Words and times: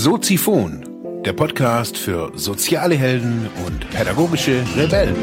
Soziphon, 0.00 1.22
der 1.24 1.32
Podcast 1.32 1.98
für 1.98 2.30
soziale 2.36 2.94
Helden 2.94 3.48
und 3.66 3.90
pädagogische 3.90 4.64
Rebellen. 4.76 5.16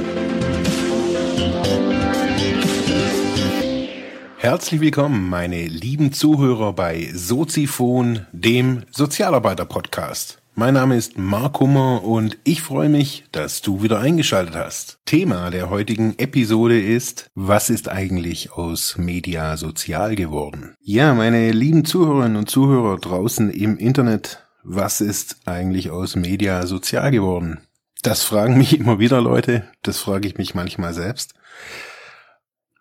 Herzlich 4.36 4.82
willkommen, 4.82 5.30
meine 5.30 5.66
lieben 5.66 6.12
Zuhörer 6.12 6.74
bei 6.74 7.10
Soziphon, 7.14 8.26
dem 8.34 8.84
Sozialarbeiter-Podcast. 8.92 10.40
Mein 10.56 10.74
Name 10.74 10.98
ist 10.98 11.18
Mark 11.18 11.62
Hummer 11.62 12.04
und 12.04 12.38
ich 12.44 12.62
freue 12.62 12.90
mich, 12.90 13.24
dass 13.32 13.62
du 13.62 13.82
wieder 13.82 14.00
eingeschaltet 14.00 14.56
hast. 14.56 15.00
Thema 15.06 15.52
der 15.52 15.70
heutigen 15.70 16.18
Episode 16.18 16.82
ist, 16.82 17.30
was 17.34 17.70
ist 17.70 17.88
eigentlich 17.88 18.52
aus 18.52 18.98
Media 18.98 19.56
sozial 19.56 20.16
geworden? 20.16 20.76
Ja, 20.82 21.14
meine 21.14 21.52
lieben 21.52 21.86
Zuhörerinnen 21.86 22.38
und 22.38 22.50
Zuhörer 22.50 22.98
draußen 22.98 23.50
im 23.50 23.78
Internet, 23.78 24.45
was 24.66 25.00
ist 25.00 25.38
eigentlich 25.46 25.92
aus 25.92 26.16
Media 26.16 26.66
sozial 26.66 27.12
geworden? 27.12 27.62
Das 28.02 28.24
fragen 28.24 28.58
mich 28.58 28.78
immer 28.78 29.00
wieder 29.00 29.22
Leute, 29.22 29.70
das 29.84 30.00
frage 30.00 30.28
ich 30.28 30.38
mich 30.38 30.56
manchmal 30.56 30.94
selbst. 30.94 31.34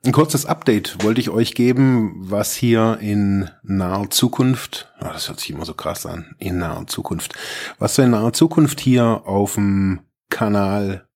Ein 0.05 0.13
kurzes 0.13 0.45
Update 0.45 1.03
wollte 1.03 1.21
ich 1.21 1.31
euch 1.31 1.55
geben, 1.55 2.13
was 2.19 2.55
hier 2.55 2.99
in 3.01 3.49
naher 3.63 4.11
Zukunft, 4.11 4.93
oh, 5.01 5.07
das 5.07 5.29
hört 5.29 5.41
sich 5.41 5.51
immer 5.51 5.65
so 5.65 5.73
krass 5.73 6.05
an, 6.05 6.35
in 6.39 6.59
naher 6.59 6.87
Zukunft, 6.87 7.35
was 7.79 7.95
so 7.95 8.03
in 8.03 8.11
naher 8.11 8.35
Zukunft 8.35 8.81
hier 8.81 9.23
auf 9.25 9.55
dem 9.55 10.01
Kanal, 10.29 11.09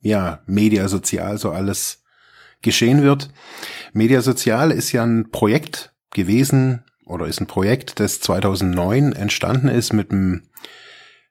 ja, 0.00 0.42
Media 0.44 0.88
Sozial 0.88 1.38
so 1.38 1.50
alles 1.50 2.02
geschehen 2.60 3.02
wird. 3.02 3.30
Media 3.94 4.20
Sozial 4.20 4.70
ist 4.70 4.92
ja 4.92 5.02
ein 5.02 5.30
Projekt 5.30 5.94
gewesen 6.10 6.84
oder 7.10 7.26
ist 7.26 7.40
ein 7.40 7.46
Projekt, 7.46 8.00
das 8.00 8.20
2009 8.20 9.12
entstanden 9.12 9.68
ist 9.68 9.92
mit 9.92 10.12
dem 10.12 10.48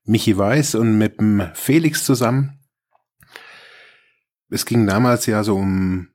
Michi 0.03 0.37
Weiß 0.37 0.75
und 0.75 0.97
mit 0.97 1.19
dem 1.19 1.49
Felix 1.53 2.03
zusammen. 2.03 2.59
Es 4.49 4.65
ging 4.65 4.87
damals 4.87 5.25
ja 5.25 5.43
so 5.43 5.55
um 5.55 6.09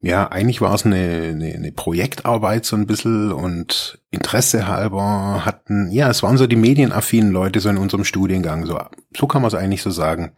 ja, 0.00 0.30
eigentlich 0.30 0.60
war 0.60 0.74
es 0.74 0.84
eine, 0.84 1.30
eine, 1.30 1.54
eine 1.54 1.72
Projektarbeit 1.72 2.64
so 2.64 2.76
ein 2.76 2.86
bisschen 2.86 3.32
und 3.32 3.98
Interesse 4.10 4.68
halber 4.68 5.44
hatten, 5.44 5.90
ja, 5.90 6.10
es 6.10 6.22
waren 6.22 6.36
so 6.36 6.46
die 6.46 6.56
medienaffinen 6.56 7.32
Leute 7.32 7.60
so 7.60 7.70
in 7.70 7.78
unserem 7.78 8.04
Studiengang, 8.04 8.66
so, 8.66 8.78
so 9.16 9.26
kann 9.26 9.42
man 9.42 9.48
es 9.48 9.54
eigentlich 9.54 9.82
so 9.82 9.90
sagen. 9.90 10.36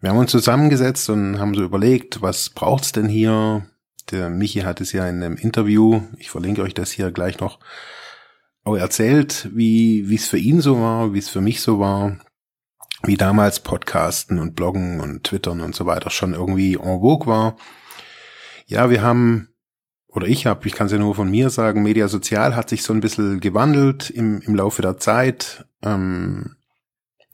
Wir 0.00 0.10
haben 0.10 0.18
uns 0.18 0.32
zusammengesetzt 0.32 1.08
und 1.10 1.38
haben 1.38 1.54
so 1.54 1.62
überlegt, 1.62 2.22
was 2.22 2.50
braucht's 2.50 2.90
denn 2.92 3.08
hier? 3.08 3.64
Der 4.10 4.30
Michi 4.30 4.60
hat 4.60 4.80
es 4.80 4.92
ja 4.92 5.08
in 5.08 5.22
einem 5.22 5.36
Interview, 5.36 6.02
ich 6.18 6.30
verlinke 6.30 6.62
euch 6.62 6.74
das 6.74 6.90
hier 6.90 7.10
gleich 7.10 7.40
noch, 7.40 7.58
auch 8.64 8.76
erzählt, 8.76 9.48
wie 9.54 10.08
wie 10.08 10.16
es 10.16 10.26
für 10.26 10.38
ihn 10.38 10.60
so 10.60 10.80
war, 10.80 11.14
wie 11.14 11.18
es 11.18 11.28
für 11.28 11.40
mich 11.40 11.60
so 11.60 11.78
war, 11.78 12.18
wie 13.04 13.16
damals 13.16 13.60
Podcasten 13.60 14.38
und 14.38 14.54
Bloggen 14.54 15.00
und 15.00 15.24
Twittern 15.24 15.60
und 15.60 15.74
so 15.74 15.86
weiter 15.86 16.10
schon 16.10 16.34
irgendwie 16.34 16.74
en 16.74 17.00
vogue 17.00 17.26
war 17.26 17.56
ja, 18.72 18.88
wir 18.90 19.02
haben, 19.02 19.48
oder 20.08 20.26
ich 20.26 20.46
habe, 20.46 20.66
ich 20.66 20.74
kann 20.74 20.86
es 20.86 20.92
ja 20.92 20.98
nur 20.98 21.14
von 21.14 21.30
mir 21.30 21.50
sagen, 21.50 21.82
Media 21.82 22.08
Sozial 22.08 22.56
hat 22.56 22.68
sich 22.70 22.82
so 22.82 22.92
ein 22.92 23.00
bisschen 23.00 23.40
gewandelt 23.40 24.10
im, 24.10 24.40
im 24.40 24.54
Laufe 24.54 24.82
der 24.82 24.98
Zeit. 24.98 25.66
Ähm, 25.82 26.56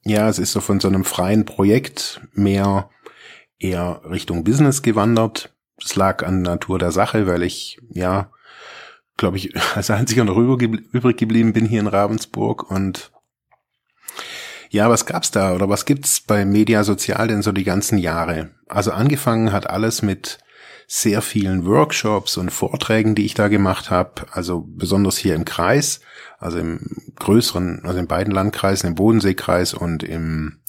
ja, 0.05 0.29
es 0.29 0.39
ist 0.39 0.53
so 0.53 0.61
von 0.61 0.81
so 0.81 0.89
einem 0.89 1.05
freien 1.05 1.45
Projekt 1.45 2.21
mehr 2.33 2.91
eher 3.59 4.03
Richtung 4.09 4.45
Business 4.45 4.83
gewandert. 4.83 5.55
Das 5.81 5.97
lag 5.97 6.25
an 6.25 6.43
Natur 6.43 6.79
der 6.79 6.93
Sache, 6.93 7.27
weil 7.27 7.43
ich, 7.43 7.79
ja, 7.91 8.31
glaube 9.17 9.37
ich, 9.37 9.55
als 9.77 9.91
einziger 9.91 10.25
noch 10.25 10.37
übrig 10.37 11.17
geblieben 11.17 11.53
bin 11.53 11.67
hier 11.67 11.81
in 11.81 11.87
Ravensburg 11.87 12.71
und 12.71 13.11
ja, 14.71 14.91
was 14.91 15.07
gab's 15.07 15.31
da 15.31 15.55
oder 15.55 15.69
was 15.69 15.87
gibt's 15.87 16.21
bei 16.21 16.45
Media 16.45 16.85
Sozial 16.85 17.29
denn 17.29 17.43
so 17.43 17.53
die 17.53 17.65
ganzen 17.65 17.97
Jahre? 17.97 18.51
Also 18.69 18.93
angefangen 18.93 19.51
hat 19.51 19.69
alles 19.71 20.03
mit 20.03 20.39
sehr 20.87 21.21
vielen 21.21 21.67
Workshops 21.67 22.37
und 22.37 22.51
Vorträgen, 22.51 23.15
die 23.15 23.27
ich 23.27 23.35
da 23.35 23.49
gemacht 23.49 23.91
habe, 23.91 24.27
also 24.31 24.65
besonders 24.67 25.19
hier 25.19 25.35
im 25.35 25.45
Kreis, 25.45 26.01
also 26.39 26.59
im 26.59 27.13
größeren, 27.17 27.83
also 27.85 27.99
in 27.99 28.07
beiden 28.07 28.33
Landkreisen, 28.33 28.89
im 28.89 28.95
Bodenseekreis 28.95 29.75
und 29.75 30.03
im, 30.03 30.61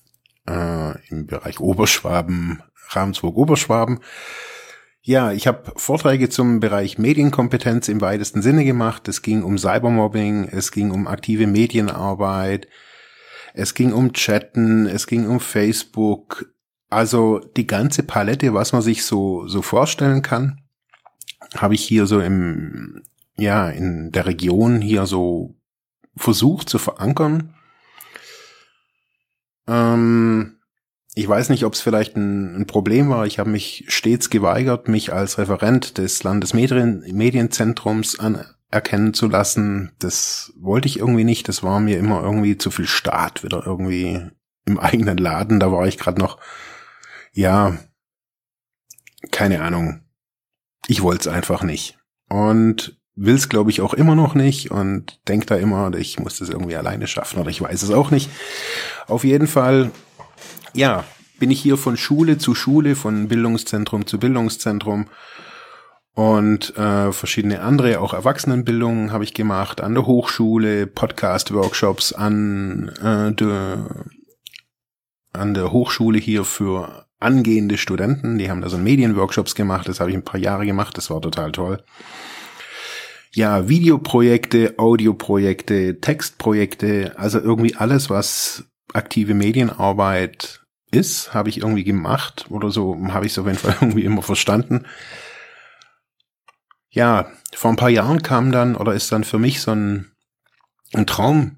äh, 0.48 1.08
im 1.10 1.26
Bereich 1.26 1.62
Oberschwaben, 1.62 2.62
Ravensburg-Oberschwaben. 2.90 4.00
Ja, 5.02 5.32
ich 5.32 5.48
habe 5.48 5.72
Vorträge 5.78 6.30
zum 6.30 6.60
Bereich 6.60 6.98
Medienkompetenz 6.98 7.88
im 7.88 8.02
weitesten 8.02 8.42
Sinne 8.42 8.66
gemacht. 8.66 9.08
Es 9.08 9.22
ging 9.22 9.44
um 9.44 9.58
Cybermobbing, 9.58 10.50
es 10.52 10.72
ging 10.72 10.92
um 10.92 11.08
aktive 11.08 11.48
Medienarbeit, 11.48 12.68
es 13.54 13.74
ging 13.74 13.94
um 13.94 14.14
Chatten, 14.14 14.88
es 14.88 15.08
ging 15.08 15.28
um 15.28 15.40
Facebook, 15.40 16.54
also 16.90 17.40
die 17.40 17.66
ganze 17.66 18.04
Palette, 18.04 18.54
was 18.54 18.74
man 18.74 18.82
sich 18.82 19.06
so, 19.06 19.48
so 19.48 19.62
vorstellen 19.62 20.22
kann, 20.22 20.62
habe 21.56 21.76
ich 21.76 21.84
hier 21.84 22.06
so 22.06 22.20
im, 22.20 23.04
ja, 23.38 23.70
in 23.70 24.12
der 24.12 24.26
Region 24.26 24.82
hier 24.82 25.06
so 25.06 25.56
versucht 26.16 26.68
zu 26.68 26.78
verankern. 26.78 27.56
Ähm, 29.66 30.59
ich 31.20 31.28
weiß 31.28 31.50
nicht, 31.50 31.66
ob 31.66 31.74
es 31.74 31.82
vielleicht 31.82 32.16
ein, 32.16 32.56
ein, 32.56 32.66
Problem 32.66 33.10
war. 33.10 33.26
Ich 33.26 33.40
habe 33.40 33.50
mich 33.50 33.84
stets 33.90 34.30
geweigert, 34.30 34.88
mich 34.88 35.12
als 35.12 35.38
Referent 35.38 35.98
des 35.98 36.24
Landesmedienzentrums 36.24 38.18
anerkennen 38.18 39.14
zu 39.14 39.28
lassen. 39.28 39.92
Das 40.00 40.54
wollte 40.58 40.88
ich 40.88 41.00
irgendwie 41.00 41.26
nicht. 41.26 41.50
Das 41.50 41.62
war 41.62 41.82
mir 41.82 41.98
immer 41.98 42.24
irgendwie 42.24 42.58
zu 42.58 42.72
viel 42.72 42.88
Staat 42.88 43.44
wieder 43.44 43.64
irgendwie 43.66 44.22
im 44.66 44.80
eigenen 44.80 45.18
Laden. 45.18 45.60
Da 45.60 45.74
war 45.74 45.88
ich 45.88 45.98
gerade 45.98 46.22
noch 46.22 46.40
ja, 47.34 47.78
keine 49.32 49.62
Ahnung. 49.62 50.02
Ich 50.88 51.02
wollte 51.02 51.30
es 51.30 51.36
einfach 51.36 51.64
nicht. 51.64 51.98
Und 52.30 52.98
will 53.16 53.36
es, 53.36 53.50
glaube 53.50 53.72
ich, 53.72 53.82
auch 53.82 53.94
immer 53.94 54.16
noch 54.16 54.34
nicht 54.34 54.72
und 54.72 55.20
denk 55.28 55.48
da 55.48 55.56
immer, 55.58 55.94
ich 55.96 56.20
muss 56.20 56.40
das 56.40 56.48
irgendwie 56.48 56.78
alleine 56.78 57.06
schaffen 57.06 57.40
oder 57.40 57.50
ich 57.50 57.62
weiß 57.62 57.84
es 57.84 57.92
auch 57.92 58.12
nicht. 58.12 58.30
Auf 59.08 59.26
jeden 59.26 59.48
Fall, 59.48 59.92
ja, 60.74 61.04
bin 61.40 61.52
ich 61.52 61.62
hier 61.62 61.78
von 61.78 61.98
Schule 61.98 62.38
zu 62.38 62.54
Schule, 62.56 62.96
von 62.96 63.28
Bildungszentrum 63.28 64.06
zu 64.06 64.20
Bildungszentrum 64.20 65.08
und 66.14 66.76
äh, 66.78 67.14
verschiedene 67.14 67.62
andere, 67.62 68.02
auch 68.02 68.14
Erwachsenenbildungen 68.14 69.12
habe 69.14 69.24
ich 69.24 69.34
gemacht, 69.34 69.80
an 69.80 69.94
der 69.94 70.06
Hochschule, 70.06 70.86
Podcast-Workshops 70.86 72.12
an, 72.12 72.90
äh, 73.02 73.34
de, 73.34 73.78
an 75.32 75.54
der 75.54 75.72
Hochschule 75.72 76.20
hier 76.20 76.44
für 76.44 77.06
angehende 77.20 77.78
Studenten, 77.78 78.38
die 78.38 78.50
haben 78.50 78.62
da 78.62 78.70
so 78.70 78.78
Medienworkshops 78.78 79.56
gemacht, 79.56 79.88
das 79.88 80.00
habe 80.00 80.10
ich 80.10 80.18
ein 80.18 80.26
paar 80.26 80.40
Jahre 80.40 80.66
gemacht, 80.66 80.98
das 80.98 81.10
war 81.10 81.22
total 81.22 81.52
toll. 81.52 81.84
Ja, 83.32 83.70
Videoprojekte, 83.70 84.74
Audioprojekte, 84.78 86.02
Textprojekte, 86.02 87.14
also 87.18 87.40
irgendwie 87.40 87.76
alles, 87.76 88.10
was 88.10 88.66
aktive 88.94 89.36
Medienarbeit 89.36 90.59
ist, 90.92 91.34
habe 91.34 91.50
ich 91.50 91.58
irgendwie 91.58 91.84
gemacht 91.84 92.48
oder 92.50 92.72
so, 92.72 92.98
habe 93.10 93.26
ich 93.26 93.34
es 93.34 93.40
auf 93.40 93.46
jeden 93.46 93.58
Fall 93.58 93.76
irgendwie 93.82 94.06
immer 94.06 94.22
verstanden. 94.22 94.86
Ja, 96.90 97.28
vor 97.54 97.72
ein 97.72 97.78
paar 97.78 97.90
Jahren 97.90 98.24
kam 98.24 98.52
dann 98.52 98.76
oder 98.76 98.94
ist 98.94 99.12
dann 99.12 99.24
für 99.24 99.40
mich 99.40 99.62
so 99.62 99.72
ein, 99.72 100.12
ein 100.94 101.06
Traum 101.06 101.56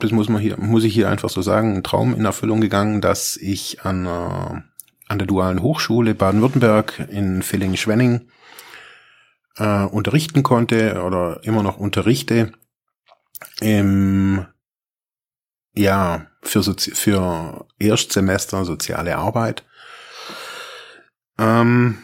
das 0.00 0.12
muss 0.12 0.28
man 0.28 0.40
hier, 0.40 0.56
muss 0.58 0.84
ich 0.84 0.94
hier 0.94 1.08
einfach 1.08 1.28
so 1.28 1.42
sagen, 1.42 1.74
ein 1.74 1.82
Traum 1.82 2.14
in 2.14 2.24
Erfüllung 2.24 2.60
gegangen, 2.60 3.00
dass 3.00 3.36
ich 3.36 3.82
an 3.82 4.06
äh, 4.06 4.60
an 5.08 5.18
der 5.18 5.26
Dualen 5.26 5.62
Hochschule 5.62 6.14
Baden-Württemberg 6.14 7.08
in 7.10 7.42
Villingen-Schwenning 7.42 8.28
äh, 9.56 9.84
unterrichten 9.84 10.42
konnte 10.42 11.02
oder 11.02 11.40
immer 11.42 11.62
noch 11.62 11.78
unterrichte. 11.78 12.52
Im, 13.60 14.46
ja, 15.78 16.26
für, 16.42 16.62
Sozi 16.62 16.90
für 16.90 17.66
Erstsemester 17.78 18.64
soziale 18.64 19.16
Arbeit. 19.16 19.64
Ähm, 21.38 21.98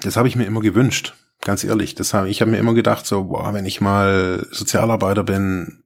das 0.00 0.16
habe 0.16 0.28
ich 0.28 0.36
mir 0.36 0.44
immer 0.44 0.60
gewünscht, 0.60 1.14
ganz 1.42 1.62
ehrlich. 1.62 1.94
Das 1.94 2.14
hab, 2.14 2.26
ich 2.26 2.40
habe 2.40 2.50
mir 2.50 2.58
immer 2.58 2.74
gedacht, 2.74 3.06
so, 3.06 3.24
boah, 3.24 3.52
wenn 3.52 3.66
ich 3.66 3.80
mal 3.80 4.46
Sozialarbeiter 4.50 5.24
bin, 5.24 5.84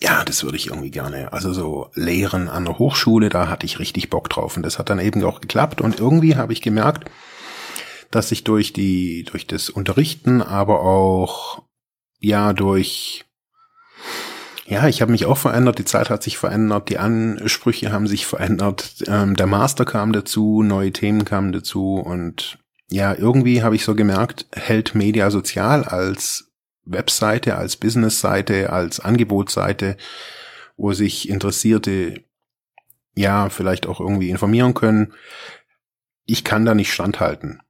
ja, 0.00 0.24
das 0.24 0.44
würde 0.44 0.56
ich 0.56 0.68
irgendwie 0.68 0.90
gerne. 0.90 1.32
Also 1.32 1.52
so 1.52 1.90
Lehren 1.94 2.48
an 2.48 2.64
der 2.64 2.78
Hochschule, 2.78 3.28
da 3.28 3.48
hatte 3.48 3.66
ich 3.66 3.78
richtig 3.78 4.10
Bock 4.10 4.28
drauf. 4.28 4.56
Und 4.56 4.62
das 4.64 4.78
hat 4.78 4.90
dann 4.90 5.00
eben 5.00 5.22
auch 5.24 5.40
geklappt. 5.40 5.80
Und 5.80 6.00
irgendwie 6.00 6.36
habe 6.36 6.52
ich 6.52 6.62
gemerkt, 6.62 7.10
dass 8.10 8.30
ich 8.30 8.44
durch 8.44 8.72
die, 8.72 9.24
durch 9.24 9.46
das 9.46 9.70
Unterrichten, 9.70 10.42
aber 10.42 10.80
auch, 10.82 11.62
ja, 12.18 12.52
durch, 12.52 13.24
ja, 14.66 14.88
ich 14.88 15.02
habe 15.02 15.12
mich 15.12 15.26
auch 15.26 15.38
verändert, 15.38 15.78
die 15.78 15.84
Zeit 15.84 16.10
hat 16.10 16.22
sich 16.22 16.38
verändert, 16.38 16.88
die 16.88 16.98
Ansprüche 16.98 17.92
haben 17.92 18.06
sich 18.06 18.26
verändert, 18.26 19.04
ähm, 19.06 19.36
der 19.36 19.46
Master 19.46 19.84
kam 19.84 20.12
dazu, 20.12 20.62
neue 20.62 20.92
Themen 20.92 21.24
kamen 21.24 21.52
dazu 21.52 21.96
und 21.96 22.58
ja, 22.90 23.14
irgendwie 23.14 23.62
habe 23.62 23.74
ich 23.74 23.84
so 23.84 23.94
gemerkt, 23.94 24.46
hält 24.52 24.94
Media 24.94 25.30
Sozial 25.30 25.84
als 25.84 26.52
Webseite, 26.84 27.56
als 27.56 27.76
Businessseite, 27.76 28.70
als 28.70 29.00
Angebotsseite 29.00 29.96
wo 30.76 30.92
sich 30.92 31.28
Interessierte 31.28 32.24
ja 33.14 33.48
vielleicht 33.48 33.86
auch 33.86 34.00
irgendwie 34.00 34.30
informieren 34.30 34.74
können. 34.74 35.12
Ich 36.24 36.44
kann 36.44 36.64
da 36.64 36.74
nicht 36.74 36.92
standhalten. 36.92 37.60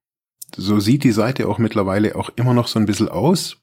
So 0.57 0.81
sieht 0.81 1.05
die 1.05 1.13
Seite 1.13 1.49
auch 1.49 1.59
mittlerweile 1.59 2.17
auch 2.17 2.31
immer 2.37 2.55
noch 2.55 2.69
so 2.69 2.79
ein 2.79 2.87
bisschen 2.87 3.09
aus. 3.09 3.62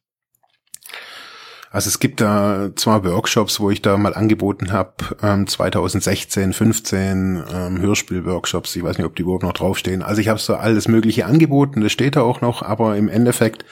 Also 1.71 1.88
es 1.88 2.00
gibt 2.00 2.19
da 2.19 2.71
zwar 2.75 3.04
Workshops, 3.06 3.60
wo 3.60 3.69
ich 3.69 3.83
da 3.83 3.95
mal 3.98 4.16
angeboten 4.16 4.71
habe, 4.71 4.94
ähm, 5.21 5.45
2016, 5.45 6.54
15 6.54 7.44
ähm, 7.54 7.80
Hörspiel-Workshops. 7.80 8.75
Ich 8.75 8.83
weiß 8.83 8.98
nicht, 8.98 9.06
ob 9.06 9.16
die 9.16 9.21
überhaupt 9.21 9.44
noch 9.44 9.54
draufstehen. 9.54 10.01
Also 10.01 10.19
ich 10.19 10.30
habe 10.30 10.39
so 10.39 10.56
alles 10.56 10.88
Mögliche 10.88 11.27
angeboten, 11.27 11.81
das 11.81 11.92
steht 11.92 12.16
da 12.16 12.21
auch 12.21 12.42
noch, 12.42 12.63
aber 12.63 12.98
im 12.98 13.07
Endeffekt 13.07 13.66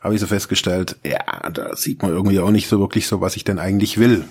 habe 0.00 0.14
ich 0.14 0.20
so 0.20 0.26
festgestellt, 0.26 0.96
ja, 1.04 1.48
da 1.50 1.76
sieht 1.76 2.02
man 2.02 2.10
irgendwie 2.10 2.40
auch 2.40 2.50
nicht 2.50 2.68
so 2.68 2.80
wirklich 2.80 3.06
so, 3.06 3.20
was 3.20 3.36
ich 3.36 3.44
denn 3.44 3.60
eigentlich 3.60 3.98
will. 3.98 4.24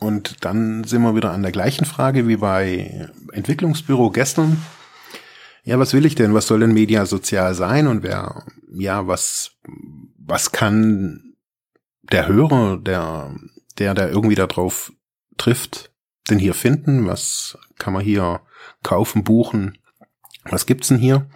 Und 0.00 0.44
dann 0.44 0.82
sind 0.82 1.02
wir 1.02 1.14
wieder 1.14 1.30
an 1.30 1.42
der 1.42 1.52
gleichen 1.52 1.84
Frage 1.84 2.26
wie 2.26 2.38
bei 2.38 3.08
Entwicklungsbüro 3.30 4.10
gestern. 4.10 4.60
Ja, 5.62 5.78
was 5.78 5.94
will 5.94 6.06
ich 6.06 6.16
denn? 6.16 6.34
Was 6.34 6.48
soll 6.48 6.58
denn 6.58 6.74
Media 6.74 7.06
sozial 7.06 7.54
sein? 7.54 7.86
Und 7.86 8.02
wer, 8.02 8.42
ja, 8.74 9.06
was, 9.06 9.52
was 10.18 10.50
kann 10.50 11.31
der 12.12 12.28
Hörer, 12.28 12.76
der, 12.76 13.34
der 13.78 13.94
da 13.94 14.08
irgendwie 14.08 14.34
darauf 14.34 14.92
trifft, 15.38 15.90
denn 16.30 16.38
hier 16.38 16.54
finden? 16.54 17.06
Was 17.06 17.58
kann 17.78 17.92
man 17.92 18.02
hier 18.04 18.40
kaufen, 18.82 19.24
buchen? 19.24 19.78
Was 20.44 20.66
gibt's 20.66 20.88
denn 20.88 20.98
hier? 20.98 21.26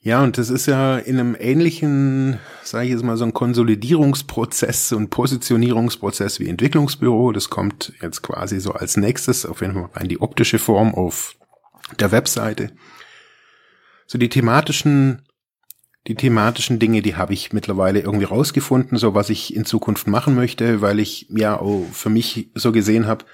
Ja, 0.00 0.22
und 0.22 0.36
das 0.36 0.50
ist 0.50 0.66
ja 0.66 0.98
in 0.98 1.18
einem 1.18 1.34
ähnlichen, 1.38 2.38
sage 2.62 2.84
ich 2.84 2.90
jetzt 2.90 3.02
mal, 3.02 3.16
so 3.16 3.24
ein 3.24 3.32
Konsolidierungsprozess 3.32 4.92
und 4.92 5.08
Positionierungsprozess 5.08 6.40
wie 6.40 6.48
Entwicklungsbüro. 6.50 7.32
Das 7.32 7.48
kommt 7.48 7.94
jetzt 8.02 8.20
quasi 8.20 8.60
so 8.60 8.72
als 8.72 8.98
nächstes 8.98 9.46
auf 9.46 9.62
jeden 9.62 9.72
Fall 9.72 9.88
rein 9.94 10.08
die 10.08 10.20
optische 10.20 10.58
Form 10.58 10.94
auf 10.94 11.36
der 11.98 12.12
Webseite. 12.12 12.72
So 14.06 14.18
die 14.18 14.28
thematischen 14.28 15.22
die 16.06 16.14
thematischen 16.14 16.78
Dinge, 16.78 17.00
die 17.00 17.16
habe 17.16 17.32
ich 17.32 17.52
mittlerweile 17.52 18.00
irgendwie 18.00 18.26
rausgefunden, 18.26 18.98
so 18.98 19.14
was 19.14 19.30
ich 19.30 19.56
in 19.56 19.64
Zukunft 19.64 20.06
machen 20.06 20.34
möchte, 20.34 20.80
weil 20.80 21.00
ich 21.00 21.26
ja 21.30 21.60
oh, 21.60 21.86
für 21.92 22.10
mich 22.10 22.50
so 22.54 22.72
gesehen 22.72 23.06
habe, 23.06 23.24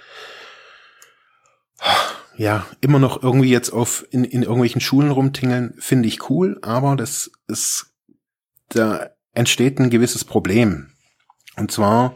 ja, 2.36 2.66
immer 2.80 2.98
noch 2.98 3.22
irgendwie 3.22 3.50
jetzt 3.50 3.70
auf 3.70 4.06
in, 4.10 4.24
in 4.24 4.42
irgendwelchen 4.42 4.80
Schulen 4.80 5.10
rumtingeln, 5.10 5.74
finde 5.78 6.08
ich 6.08 6.30
cool, 6.30 6.58
aber 6.62 6.96
das 6.96 7.30
ist, 7.48 7.92
da 8.68 9.10
entsteht 9.32 9.78
ein 9.78 9.90
gewisses 9.90 10.24
Problem. 10.24 10.92
Und 11.56 11.72
zwar, 11.72 12.14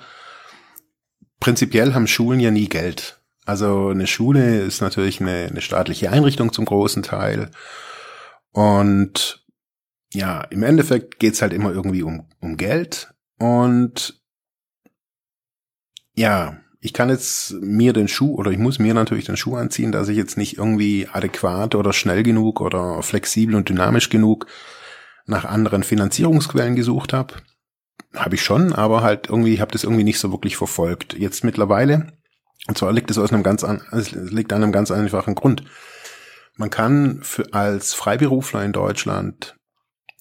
prinzipiell 1.40 1.94
haben 1.94 2.06
Schulen 2.06 2.40
ja 2.40 2.50
nie 2.50 2.68
Geld. 2.68 3.20
Also 3.44 3.88
eine 3.88 4.06
Schule 4.06 4.60
ist 4.60 4.80
natürlich 4.80 5.20
eine, 5.20 5.48
eine 5.50 5.60
staatliche 5.60 6.10
Einrichtung 6.10 6.52
zum 6.52 6.64
großen 6.64 7.02
Teil. 7.02 7.50
Und 8.52 9.43
ja, 10.14 10.42
im 10.42 10.62
Endeffekt 10.62 11.18
geht's 11.18 11.42
halt 11.42 11.52
immer 11.52 11.72
irgendwie 11.72 12.02
um, 12.02 12.28
um 12.40 12.56
Geld 12.56 13.12
und 13.38 14.20
ja, 16.14 16.58
ich 16.80 16.92
kann 16.92 17.08
jetzt 17.08 17.54
mir 17.60 17.92
den 17.92 18.08
Schuh 18.08 18.34
oder 18.34 18.50
ich 18.50 18.58
muss 18.58 18.78
mir 18.78 18.94
natürlich 18.94 19.24
den 19.24 19.36
Schuh 19.36 19.56
anziehen, 19.56 19.90
dass 19.90 20.08
ich 20.08 20.16
jetzt 20.16 20.36
nicht 20.36 20.58
irgendwie 20.58 21.08
adäquat 21.10 21.74
oder 21.74 21.92
schnell 21.92 22.22
genug 22.22 22.60
oder 22.60 23.02
flexibel 23.02 23.54
und 23.56 23.68
dynamisch 23.68 24.10
genug 24.10 24.46
nach 25.26 25.44
anderen 25.44 25.82
Finanzierungsquellen 25.82 26.76
gesucht 26.76 27.12
habe. 27.12 27.34
Habe 28.14 28.34
ich 28.34 28.42
schon, 28.42 28.72
aber 28.72 29.02
halt 29.02 29.28
irgendwie, 29.28 29.54
ich 29.54 29.60
habe 29.60 29.72
das 29.72 29.82
irgendwie 29.82 30.04
nicht 30.04 30.18
so 30.18 30.30
wirklich 30.30 30.56
verfolgt. 30.56 31.14
Jetzt 31.14 31.42
mittlerweile, 31.42 32.12
und 32.68 32.78
zwar 32.78 32.92
liegt 32.92 33.10
es 33.10 33.18
aus 33.18 33.32
einem 33.32 33.42
ganz 33.42 33.64
an, 33.64 33.82
es 33.90 34.12
liegt 34.12 34.52
an 34.52 34.62
einem 34.62 34.72
ganz 34.72 34.90
einfachen 34.90 35.34
Grund. 35.34 35.64
Man 36.56 36.70
kann 36.70 37.20
für, 37.22 37.52
als 37.52 37.94
Freiberufler 37.94 38.62
in 38.62 38.72
Deutschland 38.72 39.56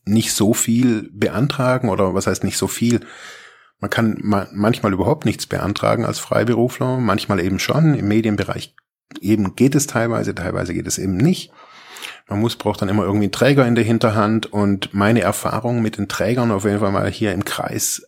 nicht 0.06 0.34
so 0.34 0.54
viel 0.54 1.10
beantragen 1.14 1.90
oder 1.90 2.14
was 2.14 2.28
heißt 2.28 2.44
nicht 2.44 2.58
so 2.58 2.68
viel. 2.68 3.02
Man 3.80 3.90
kann 3.90 4.18
ma 4.22 4.48
manchmal 4.54 4.94
überhaupt 4.94 5.26
nichts 5.26 5.46
beantragen 5.46 6.06
als 6.06 6.20
Freiberufler, 6.20 6.98
manchmal 6.98 7.40
eben 7.40 7.60
schon. 7.60 7.94
Im 7.96 8.08
Medienbereich 8.08 8.76
eben 9.20 9.56
geht 9.56 9.76
es 9.76 9.88
teilweise, 9.88 10.34
teilweise 10.36 10.74
geht 10.74 10.88
es 10.88 10.98
eben 10.98 11.18
nicht. 11.18 11.52
Man 12.28 12.40
muss, 12.40 12.56
braucht 12.56 12.82
dann 12.82 12.90
immer 12.90 13.04
irgendwie 13.04 13.26
einen 13.26 13.32
Träger 13.32 13.68
in 13.68 13.76
der 13.76 13.84
Hinterhand 13.84 14.52
und 14.52 14.94
meine 14.94 15.22
Erfahrung 15.22 15.82
mit 15.82 15.98
den 15.98 16.08
Trägern 16.08 16.52
auf 16.52 16.66
jeden 16.66 16.80
Fall 16.80 16.92
mal 16.92 17.10
hier 17.10 17.34
im 17.34 17.46
Kreis 17.46 18.04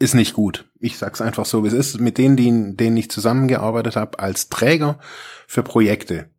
ist 0.00 0.14
nicht 0.14 0.32
gut. 0.32 0.70
Ich 0.80 0.96
sag's 0.96 1.20
einfach 1.20 1.44
so, 1.44 1.62
wie 1.62 1.68
es 1.68 1.74
ist. 1.74 2.00
Mit 2.00 2.16
denen, 2.16 2.36
die, 2.36 2.76
denen 2.76 2.96
ich 2.96 3.10
zusammengearbeitet 3.10 3.96
habe 3.96 4.18
als 4.18 4.48
Träger 4.48 4.98
für 5.46 5.62
Projekte, 5.62 6.30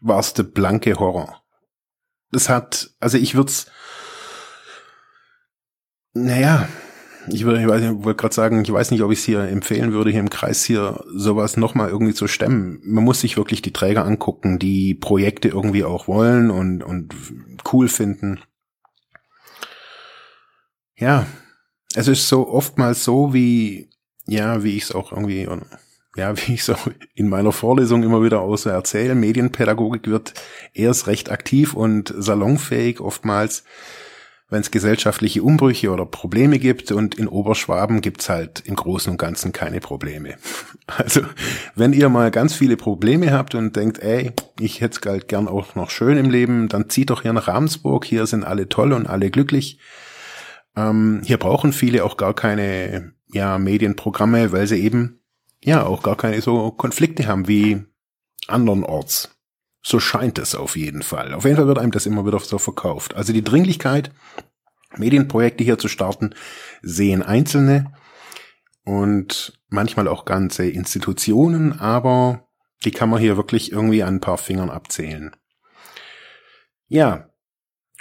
war 0.00 0.18
es 0.18 0.32
der 0.32 0.44
blanke 0.44 0.94
Horror 0.94 1.42
es 2.32 2.48
hat, 2.48 2.90
also 3.00 3.18
ich 3.18 3.34
würde 3.34 3.50
es, 3.50 3.66
naja, 6.14 6.68
ich 7.30 7.44
würde, 7.44 7.60
ich, 7.60 7.66
ich 7.66 8.04
wollte 8.04 8.20
gerade 8.20 8.34
sagen, 8.34 8.62
ich 8.62 8.72
weiß 8.72 8.90
nicht, 8.90 9.02
ob 9.02 9.12
ich 9.12 9.18
es 9.18 9.24
hier 9.24 9.40
empfehlen 9.40 9.92
würde, 9.92 10.10
hier 10.10 10.20
im 10.20 10.30
Kreis 10.30 10.64
hier 10.64 11.04
sowas 11.14 11.56
nochmal 11.56 11.88
irgendwie 11.90 12.14
zu 12.14 12.26
stemmen. 12.26 12.80
Man 12.84 13.04
muss 13.04 13.20
sich 13.20 13.36
wirklich 13.36 13.62
die 13.62 13.72
Träger 13.72 14.04
angucken, 14.04 14.58
die 14.58 14.94
Projekte 14.94 15.48
irgendwie 15.48 15.84
auch 15.84 16.08
wollen 16.08 16.50
und, 16.50 16.82
und 16.82 17.14
cool 17.72 17.88
finden. 17.88 18.40
Ja, 20.96 21.26
es 21.94 22.08
ist 22.08 22.28
so 22.28 22.48
oftmals 22.48 23.04
so, 23.04 23.32
wie, 23.32 23.90
ja, 24.26 24.62
wie 24.62 24.76
ich 24.76 24.84
es 24.84 24.92
auch 24.92 25.12
irgendwie, 25.12 25.46
ja, 26.18 26.36
wie 26.36 26.54
ich 26.54 26.64
so 26.64 26.74
in 27.14 27.28
meiner 27.28 27.52
Vorlesung 27.52 28.02
immer 28.02 28.22
wieder 28.22 28.44
so 28.56 28.68
erzähle, 28.68 29.14
Medienpädagogik 29.14 30.08
wird 30.08 30.34
erst 30.74 31.06
recht 31.06 31.30
aktiv 31.30 31.74
und 31.74 32.12
salonfähig 32.16 33.00
oftmals, 33.00 33.62
wenn 34.50 34.60
es 34.60 34.72
gesellschaftliche 34.72 35.42
Umbrüche 35.42 35.90
oder 35.90 36.06
Probleme 36.06 36.58
gibt 36.58 36.90
und 36.90 37.14
in 37.14 37.28
Oberschwaben 37.28 38.00
gibt's 38.00 38.28
halt 38.28 38.62
im 38.66 38.74
Großen 38.74 39.12
und 39.12 39.18
Ganzen 39.18 39.52
keine 39.52 39.80
Probleme. 39.80 40.36
Also 40.96 41.20
wenn 41.74 41.92
ihr 41.92 42.08
mal 42.08 42.30
ganz 42.30 42.54
viele 42.54 42.78
Probleme 42.78 43.30
habt 43.30 43.54
und 43.54 43.76
denkt, 43.76 43.98
ey, 43.98 44.32
ich 44.58 44.80
hätte 44.80 44.98
es 44.98 45.06
halt 45.06 45.28
gern 45.28 45.46
auch 45.46 45.74
noch 45.74 45.90
schön 45.90 46.16
im 46.16 46.30
Leben, 46.30 46.70
dann 46.70 46.88
zieht 46.88 47.10
doch 47.10 47.20
hier 47.20 47.34
nach 47.34 47.46
Ravensburg, 47.46 48.06
hier 48.06 48.26
sind 48.26 48.42
alle 48.42 48.70
toll 48.70 48.94
und 48.94 49.06
alle 49.06 49.30
glücklich. 49.30 49.78
Ähm, 50.76 51.20
hier 51.26 51.36
brauchen 51.36 51.74
viele 51.74 52.04
auch 52.04 52.16
gar 52.16 52.32
keine 52.32 53.12
ja, 53.30 53.58
Medienprogramme, 53.58 54.50
weil 54.50 54.66
sie 54.66 54.82
eben 54.82 55.18
ja 55.62 55.84
auch 55.84 56.02
gar 56.02 56.16
keine 56.16 56.40
so 56.40 56.70
Konflikte 56.70 57.26
haben 57.26 57.48
wie 57.48 57.84
andernorts. 58.46 59.36
So 59.82 60.00
scheint 60.00 60.38
es 60.38 60.54
auf 60.54 60.76
jeden 60.76 61.02
Fall. 61.02 61.34
Auf 61.34 61.44
jeden 61.44 61.56
Fall 61.56 61.66
wird 61.66 61.78
einem 61.78 61.92
das 61.92 62.06
immer 62.06 62.26
wieder 62.26 62.38
so 62.40 62.58
verkauft. 62.58 63.14
Also 63.14 63.32
die 63.32 63.44
Dringlichkeit, 63.44 64.10
Medienprojekte 64.96 65.64
hier 65.64 65.78
zu 65.78 65.88
starten, 65.88 66.34
sehen 66.82 67.22
Einzelne 67.22 67.92
und 68.84 69.58
manchmal 69.68 70.08
auch 70.08 70.24
ganze 70.24 70.66
Institutionen, 70.66 71.78
aber 71.78 72.48
die 72.84 72.90
kann 72.90 73.10
man 73.10 73.20
hier 73.20 73.36
wirklich 73.36 73.72
irgendwie 73.72 74.02
an 74.02 74.16
ein 74.16 74.20
paar 74.20 74.38
Fingern 74.38 74.70
abzählen. 74.70 75.34
Ja, 76.86 77.28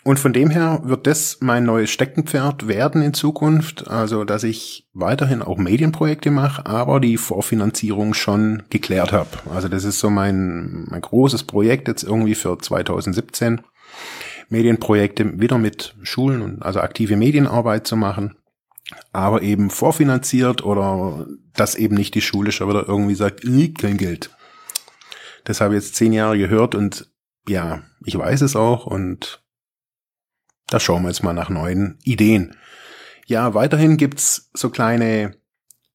und 0.08 0.20
von 0.20 0.32
dem 0.32 0.50
her 0.50 0.80
wird 0.86 1.06
das 1.06 1.40
mein 1.42 1.66
neues 1.66 1.90
Steckenpferd 1.90 2.70
werden 2.70 3.02
in 3.02 3.14
Zukunft, 3.14 3.90
also 3.90 4.24
dass 4.24 4.46
ich 4.46 4.88
weiterhin 4.94 5.42
auch 5.42 5.58
Medienprojekte 5.58 6.32
mache, 6.32 6.66
aber 6.66 7.02
die 7.02 7.18
Vorfinanzierung 7.18 8.14
schon 8.14 8.64
geklärt 8.70 9.12
habe. 9.12 9.28
Also 9.54 9.68
das 9.68 9.84
ist 9.84 10.00
so 10.00 10.10
mein, 10.10 10.86
mein 10.90 11.02
großes 11.02 11.44
Projekt 11.44 11.90
jetzt 11.90 12.04
irgendwie 12.04 12.36
für 12.36 12.58
2017. 12.58 13.60
Medienprojekte 14.48 15.42
wieder 15.42 15.58
mit 15.58 15.94
Schulen 16.04 16.42
und 16.42 16.64
also 16.64 16.80
aktive 16.80 17.18
Medienarbeit 17.18 17.86
zu 17.86 17.98
machen, 17.98 18.38
aber 19.12 19.42
eben 19.42 19.70
vorfinanziert 19.70 20.64
oder 20.64 21.28
dass 21.54 21.76
eben 21.76 21.96
nicht 21.96 22.16
die 22.16 22.22
Schule 22.22 22.54
schon 22.54 22.70
wieder 22.70 22.88
irgendwie 22.88 23.16
sagt, 23.16 23.42
kein 23.78 23.98
Geld. 23.98 24.30
Das 25.44 25.60
habe 25.60 25.76
ich 25.76 25.84
jetzt 25.84 25.96
zehn 25.96 26.14
Jahre 26.14 26.38
gehört 26.38 26.76
und 26.76 27.12
ja, 27.46 27.82
ich 28.06 28.18
weiß 28.18 28.40
es 28.40 28.56
auch 28.56 28.86
und 28.86 29.42
da 30.68 30.80
schauen 30.80 31.04
wir 31.04 31.10
jetzt 31.10 31.24
mal 31.24 31.34
nach 31.34 31.50
neuen 31.50 31.98
Ideen. 32.04 32.56
Ja, 33.26 33.54
weiterhin 33.54 33.98
gibt's 33.98 34.50
so 34.54 34.70
kleine 34.70 35.36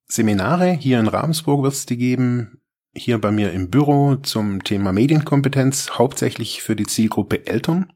Seminare. 0.07 0.71
Hier 0.73 1.01
in 1.01 1.09
Ravensburg 1.09 1.63
wird's 1.63 1.87
die 1.87 1.97
geben. 1.97 2.61
Hier 2.95 3.19
bei 3.19 3.31
mir 3.31 3.53
im 3.53 3.71
Büro 3.71 4.17
zum 4.17 4.65
Thema 4.65 4.93
Medienkompetenz, 4.93 5.93
hauptsächlich 5.93 6.63
für 6.63 6.77
die 6.77 6.87
Zielgruppe 6.87 7.47
Eltern. 7.47 7.91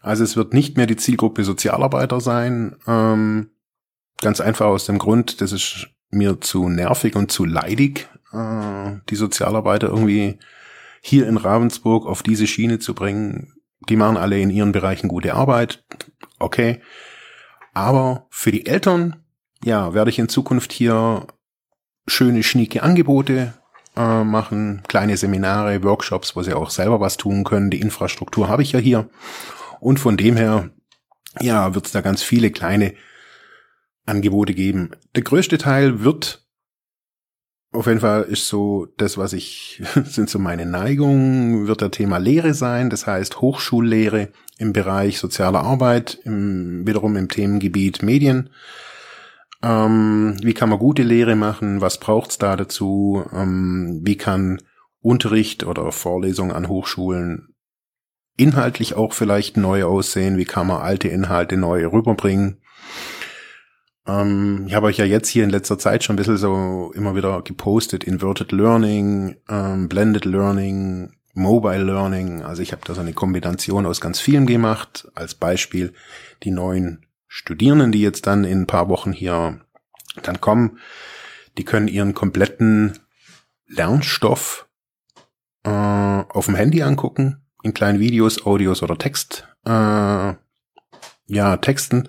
Also 0.00 0.24
es 0.24 0.36
wird 0.36 0.54
nicht 0.54 0.78
mehr 0.78 0.86
die 0.86 0.96
Zielgruppe 0.96 1.44
Sozialarbeiter 1.44 2.20
sein. 2.20 2.76
Ähm, 2.86 3.50
ganz 4.22 4.40
einfach 4.40 4.66
aus 4.66 4.86
dem 4.86 4.98
Grund, 4.98 5.42
das 5.42 5.52
ist 5.52 5.88
mir 6.10 6.40
zu 6.40 6.70
nervig 6.70 7.14
und 7.14 7.30
zu 7.30 7.44
leidig, 7.44 8.08
äh, 8.32 8.92
die 9.10 9.16
Sozialarbeiter 9.16 9.88
irgendwie 9.88 10.38
hier 11.02 11.28
in 11.28 11.36
Ravensburg 11.36 12.06
auf 12.06 12.22
diese 12.22 12.46
Schiene 12.46 12.78
zu 12.78 12.94
bringen 12.94 13.59
die 13.88 13.96
machen 13.96 14.16
alle 14.16 14.40
in 14.40 14.50
ihren 14.50 14.72
Bereichen 14.72 15.08
gute 15.08 15.34
Arbeit, 15.34 15.84
okay. 16.38 16.80
Aber 17.72 18.26
für 18.30 18.52
die 18.52 18.66
Eltern 18.66 19.24
ja, 19.64 19.94
werde 19.94 20.10
ich 20.10 20.18
in 20.18 20.28
Zukunft 20.28 20.72
hier 20.72 21.26
schöne, 22.06 22.42
schnieke 22.42 22.82
Angebote 22.82 23.54
äh, 23.96 24.24
machen, 24.24 24.82
kleine 24.88 25.16
Seminare, 25.16 25.82
Workshops, 25.82 26.34
wo 26.34 26.42
sie 26.42 26.54
auch 26.54 26.70
selber 26.70 27.00
was 27.00 27.16
tun 27.16 27.44
können. 27.44 27.70
Die 27.70 27.80
Infrastruktur 27.80 28.48
habe 28.48 28.62
ich 28.62 28.72
ja 28.72 28.78
hier. 28.78 29.08
Und 29.80 30.00
von 30.00 30.16
dem 30.16 30.36
her, 30.36 30.70
ja, 31.40 31.74
wird 31.74 31.86
es 31.86 31.92
da 31.92 32.00
ganz 32.00 32.22
viele 32.22 32.50
kleine 32.50 32.94
Angebote 34.06 34.54
geben. 34.54 34.90
Der 35.14 35.22
größte 35.22 35.58
Teil 35.58 36.02
wird 36.02 36.46
auf 37.72 37.86
jeden 37.86 38.00
Fall 38.00 38.22
ist 38.22 38.48
so 38.48 38.88
das, 38.96 39.16
was 39.16 39.32
ich, 39.32 39.82
sind 40.04 40.28
so 40.28 40.38
meine 40.38 40.66
Neigungen, 40.66 41.66
wird 41.66 41.80
der 41.80 41.90
Thema 41.90 42.18
Lehre 42.18 42.54
sein, 42.54 42.90
das 42.90 43.06
heißt 43.06 43.40
Hochschullehre 43.40 44.28
im 44.58 44.72
Bereich 44.72 45.18
soziale 45.18 45.60
Arbeit, 45.60 46.18
im, 46.24 46.86
wiederum 46.86 47.16
im 47.16 47.28
Themengebiet 47.28 48.02
Medien. 48.02 48.50
Ähm, 49.62 50.36
wie 50.42 50.54
kann 50.54 50.68
man 50.68 50.78
gute 50.78 51.02
Lehre 51.02 51.36
machen? 51.36 51.80
Was 51.80 51.98
braucht's 51.98 52.38
da 52.38 52.56
dazu? 52.56 53.24
Ähm, 53.32 54.00
wie 54.02 54.16
kann 54.16 54.60
Unterricht 55.00 55.64
oder 55.64 55.92
Vorlesungen 55.92 56.52
an 56.52 56.68
Hochschulen 56.68 57.54
inhaltlich 58.36 58.94
auch 58.94 59.12
vielleicht 59.12 59.56
neu 59.56 59.84
aussehen? 59.84 60.38
Wie 60.38 60.44
kann 60.44 60.66
man 60.66 60.80
alte 60.80 61.08
Inhalte 61.08 61.56
neu 61.56 61.86
rüberbringen? 61.86 62.60
Ähm, 64.10 64.64
ich 64.66 64.74
habe 64.74 64.86
euch 64.86 64.96
ja 64.98 65.04
jetzt 65.04 65.28
hier 65.28 65.44
in 65.44 65.50
letzter 65.50 65.78
Zeit 65.78 66.04
schon 66.04 66.14
ein 66.14 66.16
bisschen 66.16 66.36
so 66.36 66.92
immer 66.94 67.14
wieder 67.14 67.42
gepostet, 67.42 68.04
Inverted 68.04 68.52
Learning, 68.52 69.36
ähm, 69.48 69.88
Blended 69.88 70.24
Learning, 70.24 71.12
Mobile 71.34 71.84
Learning. 71.84 72.42
Also 72.42 72.62
ich 72.62 72.72
habe 72.72 72.82
da 72.84 72.94
so 72.94 73.00
eine 73.00 73.12
Kombination 73.12 73.86
aus 73.86 74.00
ganz 74.00 74.20
vielen 74.20 74.46
gemacht. 74.46 75.08
Als 75.14 75.34
Beispiel 75.34 75.92
die 76.42 76.50
neuen 76.50 77.06
Studierenden, 77.28 77.92
die 77.92 78.02
jetzt 78.02 78.26
dann 78.26 78.44
in 78.44 78.62
ein 78.62 78.66
paar 78.66 78.88
Wochen 78.88 79.12
hier 79.12 79.60
dann 80.22 80.40
kommen, 80.40 80.78
die 81.58 81.64
können 81.64 81.88
ihren 81.88 82.14
kompletten 82.14 82.98
Lernstoff 83.66 84.66
äh, 85.62 85.70
auf 85.70 86.46
dem 86.46 86.56
Handy 86.56 86.82
angucken, 86.82 87.44
in 87.62 87.74
kleinen 87.74 88.00
Videos, 88.00 88.44
Audios 88.44 88.82
oder 88.82 88.98
Text, 88.98 89.46
äh, 89.64 90.34
ja, 91.26 91.56
Texten. 91.60 92.08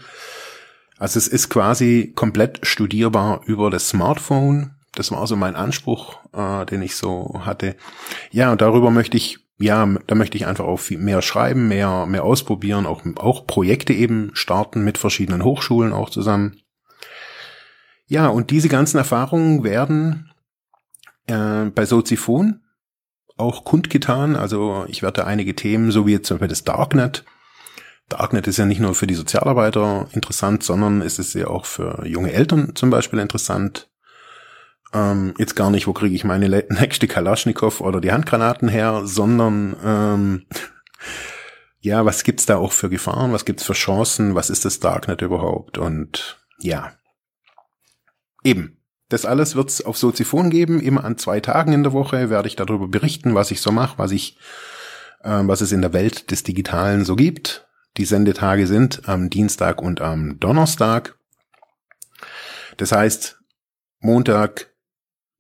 Also 1.02 1.18
es 1.18 1.28
ist 1.28 1.50
quasi 1.50 2.14
komplett 2.16 2.60
studierbar 2.62 3.42
über 3.48 3.72
das 3.72 3.90
Smartphone. 3.90 4.76
Das 4.94 5.12
war 5.12 5.26
so 5.26 5.36
mein 5.36 5.56
Anspruch, 5.56 6.20
äh, 6.32 6.64
den 6.68 6.84
ich 6.84 6.96
so 6.96 7.42
hatte. 7.44 7.76
Ja, 8.30 8.52
und 8.52 8.62
darüber 8.62 8.92
möchte 8.92 9.18
ich 9.18 9.40
ja, 9.58 9.88
da 10.06 10.14
möchte 10.14 10.38
ich 10.38 10.46
einfach 10.46 10.66
auch 10.66 10.78
viel 10.78 11.00
mehr 11.00 11.24
schreiben, 11.24 11.68
mehr, 11.68 12.06
mehr 12.06 12.24
ausprobieren, 12.24 12.86
auch, 12.86 13.02
auch 13.16 13.48
Projekte 13.48 13.94
eben 13.94 14.30
starten 14.34 14.84
mit 14.84 15.00
verschiedenen 15.00 15.44
Hochschulen 15.44 15.92
auch 15.92 16.12
zusammen. 16.12 16.62
Ja, 18.06 18.28
und 18.28 18.52
diese 18.52 18.70
ganzen 18.70 18.98
Erfahrungen 18.98 19.64
werden 19.64 20.32
äh, 21.26 21.66
bei 21.66 21.86
Soziphon 21.86 22.62
auch 23.38 23.64
kundgetan. 23.64 24.36
Also 24.36 24.86
ich 24.88 25.02
werde 25.02 25.26
einige 25.26 25.56
Themen, 25.56 25.90
so 25.90 26.06
wie 26.06 26.12
jetzt 26.12 26.28
zum 26.28 26.36
Beispiel 26.36 26.50
das 26.50 26.64
Darknet. 26.64 27.26
Darknet 28.12 28.48
ist 28.48 28.58
ja 28.58 28.66
nicht 28.66 28.80
nur 28.80 28.96
für 28.96 29.08
die 29.08 29.16
Sozialarbeiter 29.16 30.08
interessant, 30.14 30.64
sondern 30.64 31.02
es 31.02 31.20
ist 31.20 31.34
ja 31.34 31.48
auch 31.48 31.66
für 31.66 32.06
junge 32.06 32.32
Eltern 32.34 32.76
zum 32.76 32.90
Beispiel 32.90 33.20
interessant 33.20 33.92
ähm, 34.94 35.34
jetzt 35.38 35.56
gar 35.56 35.70
nicht, 35.70 35.88
wo 35.88 35.94
kriege 35.94 36.16
ich 36.16 36.24
meine 36.24 36.50
nächste 36.70 37.08
Kalaschnikow 37.08 37.82
oder 37.82 38.02
die 38.02 38.12
Handgranaten 38.12 38.68
her, 38.68 39.02
sondern 39.06 39.76
ähm, 39.84 40.46
ja, 41.80 42.06
was 42.06 42.24
gibt's 42.24 42.46
da 42.46 42.58
auch 42.58 42.72
für 42.72 42.90
Gefahren, 42.90 43.34
was 43.34 43.46
gibt's 43.46 43.64
für 43.64 43.74
Chancen, 43.74 44.36
was 44.36 44.50
ist 44.50 44.66
das 44.66 44.80
Darknet 44.80 45.22
überhaupt 45.22 45.78
und 45.78 46.40
ja, 46.60 46.92
eben. 48.44 48.78
Das 49.10 49.26
alles 49.26 49.58
wird's 49.58 49.82
auf 49.82 49.98
Soziphon 49.98 50.50
geben, 50.50 50.80
immer 50.80 51.04
an 51.04 51.18
zwei 51.18 51.42
Tagen 51.42 51.74
in 51.74 51.84
der 51.84 51.92
Woche 51.92 52.30
werde 52.30 52.48
ich 52.48 52.56
darüber 52.56 52.88
berichten, 52.88 53.36
was 53.36 53.52
ich 53.52 53.60
so 53.60 53.70
mache, 53.70 53.98
was 53.98 54.12
ich, 54.12 54.38
äh, 55.22 55.42
was 55.44 55.60
es 55.60 55.74
in 55.74 55.82
der 55.82 55.92
Welt 55.92 56.32
des 56.32 56.44
Digitalen 56.44 57.04
so 57.04 57.18
gibt. 57.18 57.68
Die 57.98 58.06
Sendetage 58.06 58.68
sind 58.68 59.08
am 59.10 59.30
Dienstag 59.30 59.82
und 59.82 60.02
am 60.02 60.40
Donnerstag. 60.40 61.18
Das 62.78 62.92
heißt, 62.92 63.40
Montag 64.00 64.74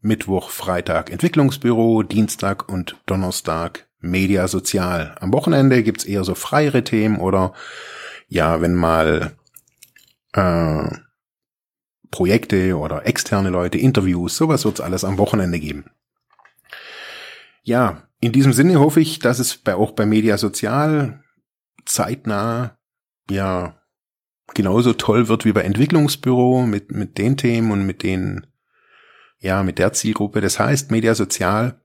Mittwoch, 0.01 0.49
Freitag 0.49 1.11
Entwicklungsbüro, 1.11 2.03
Dienstag 2.03 2.67
und 2.67 2.97
Donnerstag 3.05 3.87
Media 3.99 4.47
Sozial. 4.47 5.15
Am 5.19 5.31
Wochenende 5.31 5.83
gibt's 5.83 6.03
eher 6.03 6.23
so 6.23 6.35
freiere 6.35 6.83
Themen 6.83 7.19
oder 7.19 7.53
ja, 8.27 8.61
wenn 8.61 8.73
mal 8.73 9.35
äh, 10.33 10.89
Projekte 12.09 12.77
oder 12.77 13.05
externe 13.05 13.49
Leute, 13.49 13.77
Interviews, 13.77 14.35
sowas 14.35 14.65
wird's 14.65 14.81
alles 14.81 15.03
am 15.03 15.17
Wochenende 15.17 15.59
geben. 15.59 15.85
Ja, 17.63 18.07
in 18.19 18.31
diesem 18.31 18.53
Sinne 18.53 18.79
hoffe 18.79 18.99
ich, 18.99 19.19
dass 19.19 19.39
es 19.39 19.57
bei, 19.57 19.75
auch 19.75 19.91
bei 19.91 20.05
Media 20.05 20.37
Sozial 20.37 21.23
zeitnah 21.85 22.77
ja 23.29 23.77
genauso 24.53 24.93
toll 24.93 25.27
wird 25.27 25.45
wie 25.45 25.53
bei 25.53 25.61
Entwicklungsbüro 25.61 26.65
mit, 26.65 26.91
mit 26.91 27.17
den 27.17 27.37
Themen 27.37 27.71
und 27.71 27.85
mit 27.85 28.03
den 28.03 28.47
ja, 29.41 29.63
mit 29.63 29.79
der 29.79 29.91
Zielgruppe. 29.91 30.39
Das 30.39 30.59
heißt, 30.59 30.91
Mediasozial, 30.91 31.81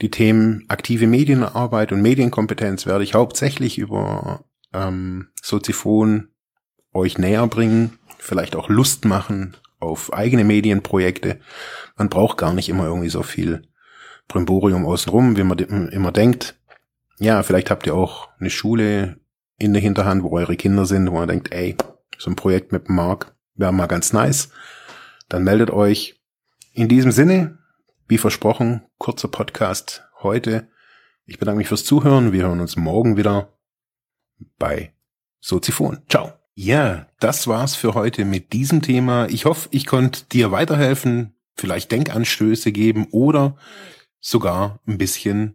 die 0.00 0.10
Themen 0.10 0.64
aktive 0.68 1.06
Medienarbeit 1.06 1.92
und 1.92 2.02
Medienkompetenz 2.02 2.86
werde 2.86 3.04
ich 3.04 3.14
hauptsächlich 3.14 3.78
über 3.78 4.44
ähm, 4.72 5.28
Soziphon 5.40 6.28
euch 6.92 7.18
näher 7.18 7.46
bringen, 7.46 7.98
vielleicht 8.18 8.56
auch 8.56 8.68
Lust 8.68 9.04
machen 9.04 9.56
auf 9.78 10.12
eigene 10.12 10.44
Medienprojekte. 10.44 11.40
Man 11.96 12.08
braucht 12.08 12.36
gar 12.36 12.52
nicht 12.52 12.68
immer 12.68 12.86
irgendwie 12.86 13.08
so 13.08 13.22
viel 13.22 13.62
Brimborium 14.28 14.84
außenrum, 14.84 15.36
wie 15.36 15.44
man 15.44 15.58
immer 15.58 16.12
denkt. 16.12 16.60
Ja, 17.22 17.44
vielleicht 17.44 17.70
habt 17.70 17.86
ihr 17.86 17.94
auch 17.94 18.30
eine 18.40 18.50
Schule 18.50 19.20
in 19.56 19.72
der 19.72 19.80
Hinterhand, 19.80 20.24
wo 20.24 20.36
eure 20.36 20.56
Kinder 20.56 20.86
sind, 20.86 21.08
wo 21.08 21.14
man 21.14 21.28
denkt, 21.28 21.52
ey, 21.52 21.76
so 22.18 22.28
ein 22.28 22.34
Projekt 22.34 22.72
mit 22.72 22.88
Mark 22.88 23.36
wäre 23.54 23.72
mal 23.72 23.86
ganz 23.86 24.12
nice. 24.12 24.50
Dann 25.28 25.44
meldet 25.44 25.70
euch. 25.70 26.20
In 26.72 26.88
diesem 26.88 27.12
Sinne, 27.12 27.58
wie 28.08 28.18
versprochen, 28.18 28.82
kurzer 28.98 29.28
Podcast 29.28 30.02
heute. 30.20 30.66
Ich 31.24 31.38
bedanke 31.38 31.58
mich 31.58 31.68
fürs 31.68 31.84
Zuhören. 31.84 32.32
Wir 32.32 32.42
hören 32.42 32.58
uns 32.58 32.74
morgen 32.74 33.16
wieder 33.16 33.56
bei 34.58 34.92
Soziphon. 35.38 36.02
Ciao. 36.08 36.32
Ja, 36.56 37.06
das 37.20 37.46
war's 37.46 37.76
für 37.76 37.94
heute 37.94 38.24
mit 38.24 38.52
diesem 38.52 38.82
Thema. 38.82 39.28
Ich 39.28 39.44
hoffe, 39.44 39.68
ich 39.70 39.86
konnte 39.86 40.24
dir 40.24 40.50
weiterhelfen, 40.50 41.36
vielleicht 41.54 41.92
Denkanstöße 41.92 42.72
geben 42.72 43.06
oder 43.12 43.56
sogar 44.18 44.80
ein 44.88 44.98
bisschen 44.98 45.54